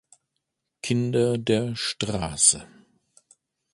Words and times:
Kinder 0.81 1.37
der 1.37 1.75
Straße. 1.75 2.67